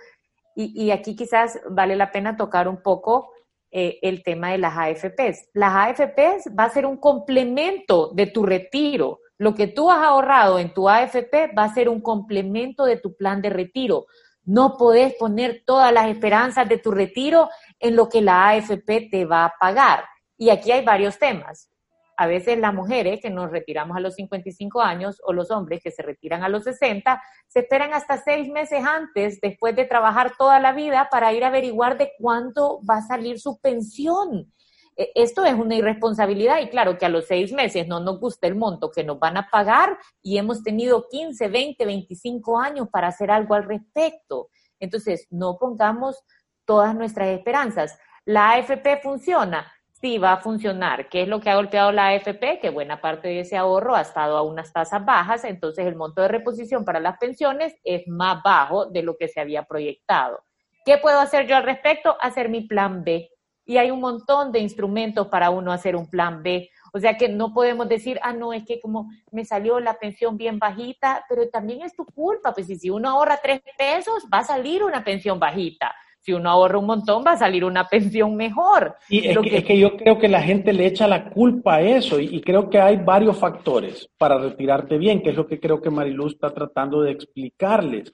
[0.56, 3.32] Y, y aquí quizás vale la pena tocar un poco
[3.71, 5.49] eh, el tema de las AFPs.
[5.53, 9.19] Las AFPs va a ser un complemento de tu retiro.
[9.38, 13.15] Lo que tú has ahorrado en tu AFP va a ser un complemento de tu
[13.15, 14.05] plan de retiro.
[14.43, 19.25] No podés poner todas las esperanzas de tu retiro en lo que la AFP te
[19.25, 20.03] va a pagar.
[20.38, 21.71] Y aquí hay varios temas
[22.17, 25.91] a veces las mujeres que nos retiramos a los 55 años o los hombres que
[25.91, 30.60] se retiran a los 60, se esperan hasta seis meses antes, después de trabajar toda
[30.60, 34.52] la vida, para ir a averiguar de cuánto va a salir su pensión.
[34.95, 38.47] E, esto es una irresponsabilidad y claro que a los seis meses no nos gusta
[38.47, 43.08] el monto que nos van a pagar y hemos tenido 15, 20, 25 años para
[43.08, 44.50] hacer algo al respecto.
[44.80, 46.24] Entonces, no pongamos
[46.65, 47.97] todas nuestras esperanzas.
[48.26, 51.07] La AFP funciona sí va a funcionar.
[51.09, 52.59] ¿Qué es lo que ha golpeado la AFP?
[52.59, 56.23] Que buena parte de ese ahorro ha estado a unas tasas bajas, entonces el monto
[56.23, 60.43] de reposición para las pensiones es más bajo de lo que se había proyectado.
[60.83, 62.17] ¿Qué puedo hacer yo al respecto?
[62.19, 63.29] Hacer mi plan B.
[63.63, 66.67] Y hay un montón de instrumentos para uno hacer un plan B.
[66.93, 70.35] O sea que no podemos decir, ah, no, es que como me salió la pensión
[70.35, 74.43] bien bajita, pero también es tu culpa, pues si uno ahorra tres pesos, va a
[74.43, 78.95] salir una pensión bajita Si uno ahorra un montón, va a salir una pensión mejor.
[79.10, 81.81] Y es que, es que, yo creo que la gente le echa la culpa a
[81.81, 85.60] eso y, y, creo que hay varios factores para retirarte bien, que es lo que
[85.60, 88.13] creo que Mariluz está tratando de explicarles.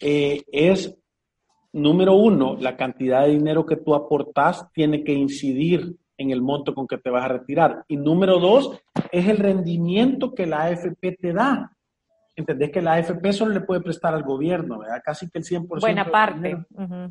[0.00, 0.96] Eh, es,
[1.72, 6.74] número uno, la cantidad de dinero que tú aportas tiene que incidir en el monto
[6.74, 7.84] con que te vas a retirar.
[7.88, 8.78] Y número dos,
[9.12, 11.70] es el rendimiento que la AFP te da.
[12.34, 15.02] ¿Entendés que la AFP solo le puede prestar al gobierno, ¿verdad?
[15.04, 15.80] Casi que el 100%.
[15.80, 16.50] Buena parte.
[16.78, 17.08] Eh,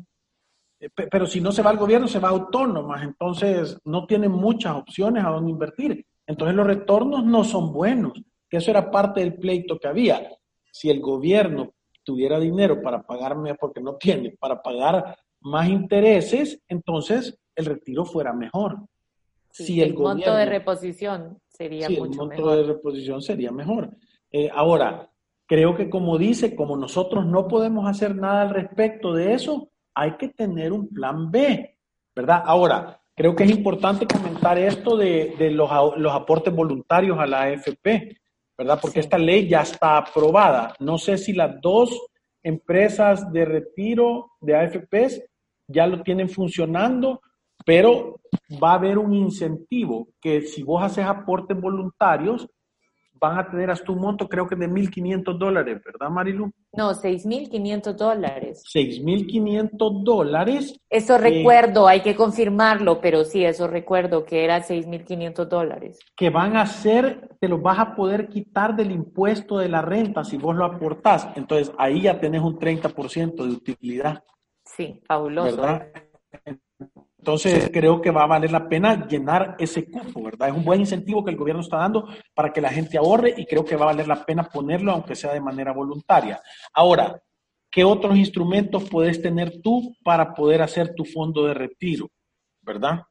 [1.10, 3.02] pero si no se va al gobierno, se va a autónomas.
[3.02, 6.06] Entonces, no tiene muchas opciones a dónde invertir.
[6.26, 8.12] Entonces, los retornos no son buenos.
[8.48, 10.28] Que eso era parte del pleito que había.
[10.72, 17.38] Si el gobierno tuviera dinero para pagarme, porque no tiene, para pagar más intereses, entonces
[17.54, 18.78] el retiro fuera mejor
[19.50, 23.90] si el, monto de reposición sería sí, mucho el monto de reposición sería mejor.
[24.30, 25.10] Eh, ahora,
[25.46, 30.16] creo que como dice, como nosotros no podemos hacer nada al respecto de eso, hay
[30.16, 31.78] que tener un plan B,
[32.14, 32.42] ¿verdad?
[32.44, 37.42] Ahora, creo que es importante comentar esto de, de los, los, aportes voluntarios a la
[37.42, 38.16] AFP,
[38.56, 38.78] ¿verdad?
[38.80, 40.74] Porque esta ley ya está aprobada.
[40.80, 41.90] No sé si las dos
[42.42, 45.22] empresas de retiro de AFPs
[45.68, 47.20] ya lo tienen funcionando
[47.64, 48.20] pero
[48.62, 52.48] va a haber un incentivo que si vos haces aportes voluntarios,
[53.20, 56.50] van a tener hasta un monto, creo que de 1.500 dólares, ¿verdad, Marilu?
[56.72, 58.62] No, 6.500 dólares.
[58.74, 60.80] 6.500 dólares.
[60.88, 65.98] Eso recuerdo, hay que confirmarlo, pero sí, eso recuerdo que era 6.500 dólares.
[66.16, 70.24] Que van a ser, te los vas a poder quitar del impuesto de la renta
[70.24, 71.28] si vos lo aportás.
[71.36, 74.24] Entonces, ahí ya tenés un 30% de utilidad.
[74.64, 75.56] Sí, fabuloso.
[75.56, 75.88] ¿verdad?
[77.20, 80.48] Entonces creo que va a valer la pena llenar ese cupo, ¿verdad?
[80.48, 83.44] Es un buen incentivo que el gobierno está dando para que la gente ahorre y
[83.44, 86.40] creo que va a valer la pena ponerlo, aunque sea de manera voluntaria.
[86.72, 87.20] Ahora,
[87.70, 92.08] ¿qué otros instrumentos puedes tener tú para poder hacer tu fondo de retiro,
[92.62, 93.02] ¿verdad?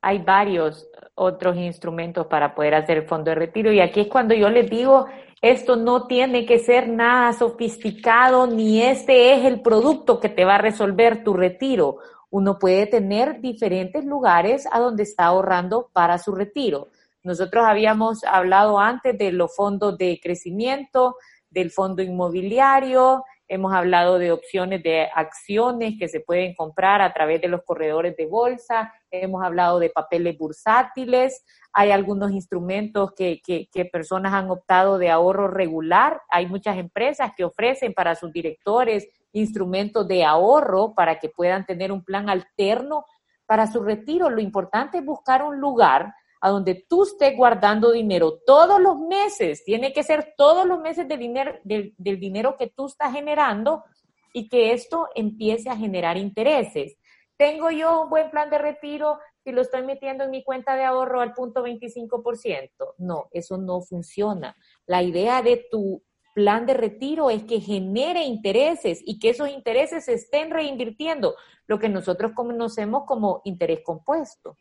[0.00, 4.34] Hay varios otros instrumentos para poder hacer el fondo de retiro y aquí es cuando
[4.34, 5.06] yo les digo,
[5.42, 10.54] esto no tiene que ser nada sofisticado ni este es el producto que te va
[10.54, 11.98] a resolver tu retiro
[12.34, 16.88] uno puede tener diferentes lugares a donde está ahorrando para su retiro.
[17.22, 21.14] Nosotros habíamos hablado antes de los fondos de crecimiento,
[21.48, 27.40] del fondo inmobiliario, hemos hablado de opciones de acciones que se pueden comprar a través
[27.40, 33.68] de los corredores de bolsa, hemos hablado de papeles bursátiles, hay algunos instrumentos que, que,
[33.72, 39.06] que, personas han optado de ahorro regular, hay muchas empresas que ofrecen para sus directores
[39.34, 43.04] instrumentos de ahorro para que puedan tener un plan alterno
[43.46, 44.30] para su retiro.
[44.30, 49.64] Lo importante es buscar un lugar a donde tú estés guardando dinero todos los meses.
[49.64, 53.84] Tiene que ser todos los meses del dinero, del, del dinero que tú estás generando
[54.32, 56.96] y que esto empiece a generar intereses.
[57.36, 60.84] Tengo yo un buen plan de retiro si lo estoy metiendo en mi cuenta de
[60.84, 62.94] ahorro al punto 25%.
[62.98, 64.56] No, eso no funciona.
[64.86, 66.02] La idea de tu
[66.34, 71.34] plan de retiro es que genere intereses y que esos intereses se estén reinvirtiendo,
[71.66, 74.56] lo que nosotros conocemos como interés compuesto.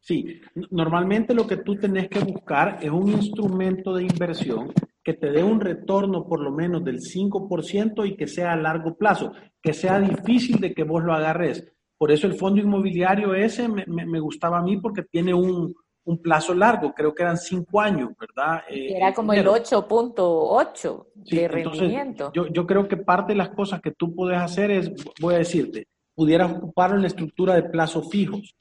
[0.00, 5.30] Sí, normalmente lo que tú tenés que buscar es un instrumento de inversión que te
[5.30, 9.72] dé un retorno por lo menos del 5% y que sea a largo plazo, que
[9.72, 11.72] sea difícil de que vos lo agarres.
[11.98, 15.74] Por eso el fondo inmobiliario ese me, me, me gustaba a mí porque tiene un,
[16.06, 18.62] un plazo largo, creo que eran cinco años, ¿verdad?
[18.70, 22.32] Eh, Era como el 8.8 sí, de rendimiento.
[22.32, 24.90] Yo, yo, creo que parte de las cosas que tú puedes hacer es,
[25.20, 28.54] voy a decirte, pudieras ocuparlo en la estructura de plazos fijos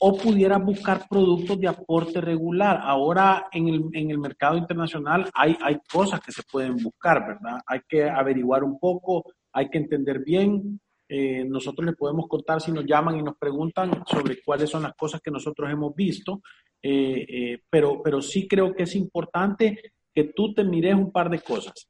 [0.00, 2.80] o pudieras buscar productos de aporte regular.
[2.82, 7.60] Ahora en el, en el mercado internacional hay, hay cosas que se pueden buscar, ¿verdad?
[7.66, 10.80] Hay que averiguar un poco, hay que entender bien
[11.12, 14.94] eh, nosotros les podemos contar si nos llaman y nos preguntan sobre cuáles son las
[14.94, 16.40] cosas que nosotros hemos visto,
[16.80, 21.28] eh, eh, pero, pero sí creo que es importante que tú te mires un par
[21.28, 21.88] de cosas.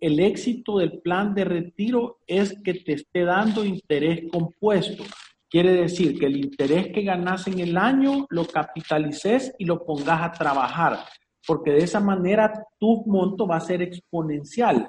[0.00, 5.04] El éxito del plan de retiro es que te esté dando interés compuesto.
[5.50, 10.22] Quiere decir que el interés que ganas en el año lo capitalices y lo pongas
[10.22, 11.00] a trabajar,
[11.46, 14.88] porque de esa manera tu monto va a ser exponencial.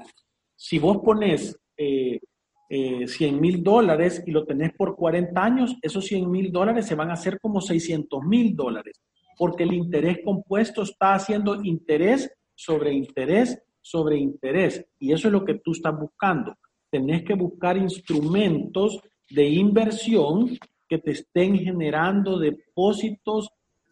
[0.56, 1.60] Si vos pones
[2.70, 7.12] 100 mil dólares y lo tenés por 40 años, esos 100 mil dólares se van
[7.12, 9.00] a hacer como 600 mil dólares,
[9.38, 14.84] porque el interés compuesto está haciendo interés sobre interés sobre interés.
[14.98, 16.56] Y eso es lo que tú estás buscando.
[16.90, 19.00] Tenés que buscar instrumentos
[19.30, 20.58] de inversión
[20.88, 23.50] que te estén generando depósitos,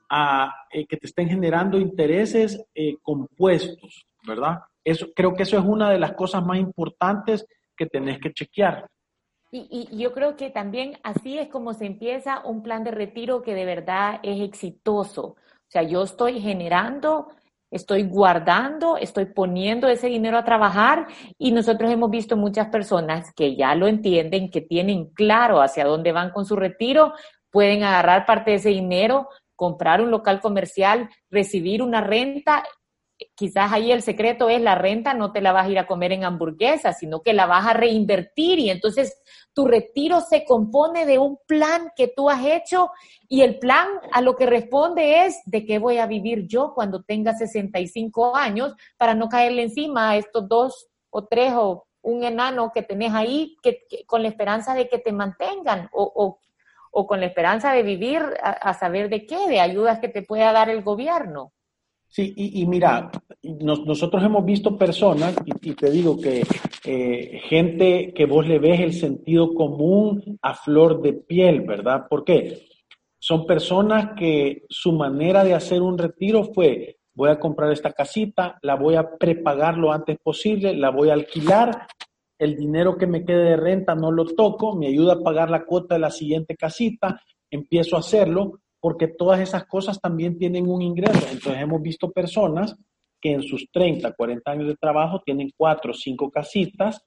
[0.09, 4.59] a, eh, que te estén generando intereses eh, compuestos, ¿verdad?
[4.83, 7.45] Eso, creo que eso es una de las cosas más importantes
[7.81, 8.87] que tenés que chequear.
[9.51, 13.41] Y, y, yo creo que también así es como se empieza un plan de retiro
[13.41, 15.23] que de verdad es exitoso.
[15.23, 17.29] O sea, yo estoy generando,
[17.71, 21.07] estoy guardando, estoy poniendo ese dinero a trabajar
[21.39, 26.11] y nosotros hemos visto muchas personas que ya lo entienden, que tienen claro hacia dónde
[26.11, 27.13] van con su retiro,
[27.49, 32.63] pueden agarrar parte de ese dinero, comprar un local comercial, recibir una renta
[33.41, 36.11] quizás ahí el secreto es la renta, no te la vas a ir a comer
[36.11, 39.19] en hamburguesas, sino que la vas a reinvertir y entonces
[39.51, 42.91] tu retiro se compone de un plan que tú has hecho
[43.27, 47.01] y el plan a lo que responde es de qué voy a vivir yo cuando
[47.01, 52.71] tenga 65 años para no caerle encima a estos dos o tres o un enano
[52.71, 56.37] que tenés ahí que, con la esperanza de que te mantengan o,
[56.91, 60.51] o, con la esperanza de vivir a saber de qué, de ayudas que te pueda
[60.51, 61.53] dar el gobierno.
[62.13, 63.09] Sí, y, mira,
[63.41, 66.43] nosotros hemos visto personas, y, te digo que
[66.83, 72.07] eh, gente que vos le ves el sentido común a flor de piel, ¿verdad?
[72.09, 72.63] ¿Por qué?
[73.17, 78.59] Son personas que su manera de hacer un retiro fue, voy a comprar esta casita,
[78.61, 81.87] la voy a prepagar lo antes posible, la voy a alquilar,
[82.37, 85.63] el dinero que me quede de renta no lo toco, me ayuda a pagar la
[85.63, 90.81] cuota de la siguiente casita, empiezo a hacerlo, porque todas esas cosas también tienen un
[90.81, 91.27] ingreso.
[91.31, 92.75] Entonces hemos visto personas
[93.21, 97.05] que en sus 30, 40 años de trabajo tienen cuatro o cinco casitas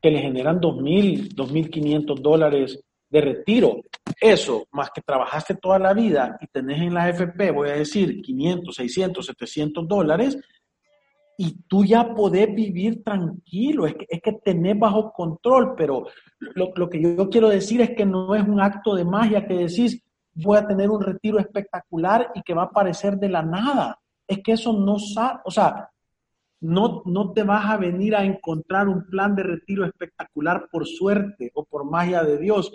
[0.00, 3.82] que le generan 2.000, 2.500 dólares de retiro.
[4.18, 8.22] Eso, más que trabajaste toda la vida y tenés en la AFP, voy a decir,
[8.22, 10.38] 500, 600, 700 dólares,
[11.36, 16.06] y tú ya podés vivir tranquilo, es que, es que tenés bajo control, pero
[16.38, 19.54] lo, lo que yo quiero decir es que no es un acto de magia que
[19.54, 20.02] decís,
[20.34, 23.98] voy a tener un retiro espectacular y que va a aparecer de la nada.
[24.26, 25.90] Es que eso no sabe, o sea,
[26.60, 31.50] no, no te vas a venir a encontrar un plan de retiro espectacular por suerte
[31.54, 32.70] o por magia de Dios.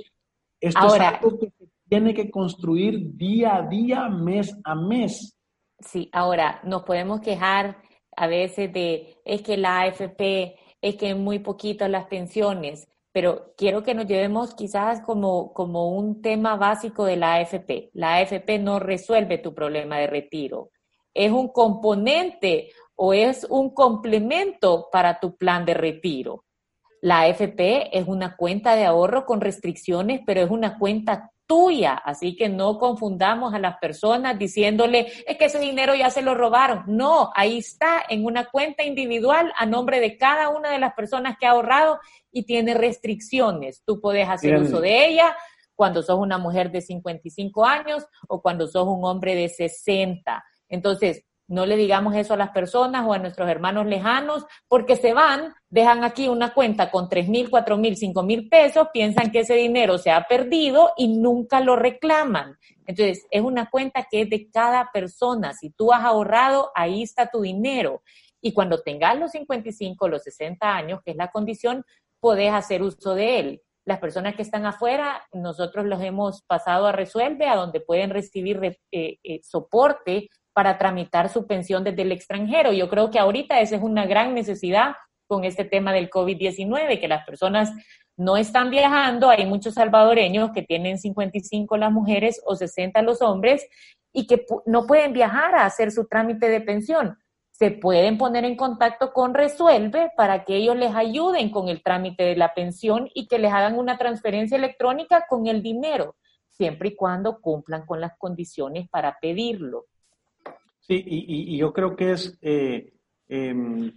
[0.59, 5.37] Esto es algo que se tiene que construir día a día, mes a mes.
[5.79, 7.77] Sí, ahora nos podemos quejar
[8.15, 13.81] a veces de es que la AFP, es que muy poquito las pensiones, pero quiero
[13.81, 17.91] que nos llevemos quizás como, como un tema básico de la AFP.
[17.93, 20.71] La AFP no resuelve tu problema de retiro.
[21.13, 26.43] Es un componente o es un complemento para tu plan de retiro.
[26.99, 31.93] La AFP es una cuenta de ahorro con restricciones, pero es una cuenta tuya.
[31.93, 36.35] Así que no confundamos a las personas diciéndole, es que ese dinero ya se lo
[36.35, 36.83] robaron.
[36.87, 41.37] No, ahí está en una cuenta individual a nombre de cada una de las personas
[41.39, 41.99] que ha ahorrado
[42.31, 43.83] y tiene restricciones.
[43.85, 45.35] Tú puedes hacer uso de ella
[45.75, 50.43] cuando sos una mujer de 55 años o cuando sos un hombre de 60.
[50.69, 55.13] Entonces, no le digamos eso a las personas o a nuestros hermanos lejanos, porque se
[55.13, 59.41] van, dejan aquí una cuenta con tres mil, cuatro mil, cinco mil pesos, piensan que
[59.41, 62.57] ese dinero se ha perdido y nunca lo reclaman.
[62.87, 65.53] Entonces, es una cuenta que es de cada persona.
[65.53, 68.01] Si tú has ahorrado, ahí está tu dinero.
[68.41, 71.83] Y cuando tengas los 55, los 60 años, que es la condición,
[72.19, 73.61] podés hacer uso de él.
[73.85, 78.59] Las personas que están afuera, nosotros los hemos pasado a Resuelve, a donde pueden recibir
[78.91, 82.71] eh, eh, soporte para tramitar su pensión desde el extranjero.
[82.71, 84.95] Yo creo que ahorita esa es una gran necesidad
[85.27, 87.73] con este tema del COVID-19, que las personas
[88.15, 93.67] no están viajando, hay muchos salvadoreños que tienen 55 las mujeres o 60 los hombres
[94.13, 97.17] y que no pueden viajar a hacer su trámite de pensión.
[97.51, 102.23] Se pueden poner en contacto con Resuelve para que ellos les ayuden con el trámite
[102.23, 106.15] de la pensión y que les hagan una transferencia electrónica con el dinero,
[106.47, 109.87] siempre y cuando cumplan con las condiciones para pedirlo.
[110.87, 112.93] Sí, y, yo creo que es eh,
[113.27, 113.91] em,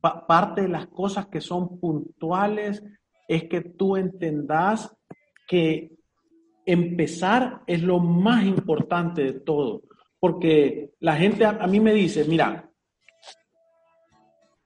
[0.00, 2.82] parte de las cosas que son puntuales,
[3.26, 4.94] es que tú entendas
[5.46, 5.90] que
[6.66, 9.82] empezar es lo más importante de todo,
[10.20, 12.70] porque la gente a, mí me dice, mira,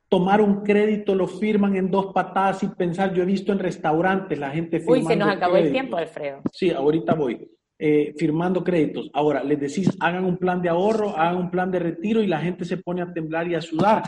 [0.09, 4.37] tomar un crédito lo firman en dos patadas y pensar, yo he visto en restaurantes
[4.37, 6.43] la gente firmando Uy, se nos acabó el tiempo, Alfredo.
[6.53, 7.49] Sí, ahorita voy.
[7.85, 9.11] Eh, firmando créditos.
[9.12, 12.39] Ahora, les decís, hagan un plan de ahorro, hagan un plan de retiro y la
[12.39, 14.05] gente se pone a temblar y a sudar.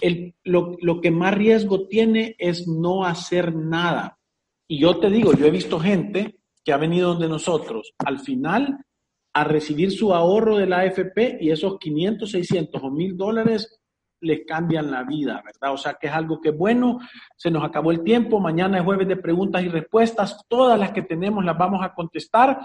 [0.00, 4.16] El, lo, lo que más riesgo tiene es no hacer nada.
[4.68, 8.78] Y yo te digo, yo he visto gente que ha venido donde nosotros al final
[9.34, 13.80] a recibir su ahorro de la AFP y esos 500, 600 o 1000 dólares
[14.20, 15.74] les cambian la vida, ¿verdad?
[15.74, 17.00] O sea que es algo que bueno,
[17.36, 21.02] se nos acabó el tiempo, mañana es jueves de preguntas y respuestas, todas las que
[21.02, 22.60] tenemos las vamos a contestar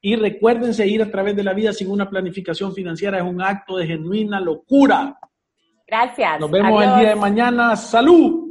[0.00, 3.76] y recuérdense ir a través de la vida sin una planificación financiera es un acto
[3.76, 5.18] de genuina locura.
[5.86, 6.40] Gracias.
[6.40, 7.76] Nos vemos el día de mañana.
[7.76, 8.47] Salud.